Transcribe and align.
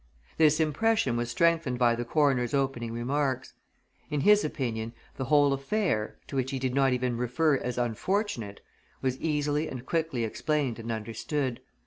This 0.37 0.59
impression 0.59 1.15
was 1.15 1.29
strengthened 1.29 1.77
by 1.77 1.93
the 1.93 2.03
coroner's 2.03 2.55
opening 2.55 2.91
remarks. 2.91 3.53
In 4.09 4.21
his 4.21 4.43
opinion, 4.43 4.93
the 5.15 5.25
whole 5.25 5.53
affair 5.53 6.17
to 6.25 6.35
which 6.35 6.49
he 6.49 6.57
did 6.57 6.73
not 6.73 6.91
even 6.91 7.19
refer 7.19 7.53
as 7.57 7.77
unfortunate 7.77 8.61
was 9.03 9.17
easily 9.19 9.67
and 9.69 9.85
quickly 9.85 10.23
explained 10.23 10.79
and 10.79 10.91
understood. 10.91 11.61